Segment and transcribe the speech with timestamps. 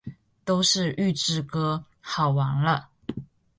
[0.43, 2.89] 都是预制歌，好完了！